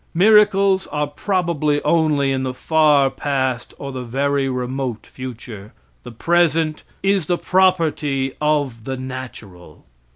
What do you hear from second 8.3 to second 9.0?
of the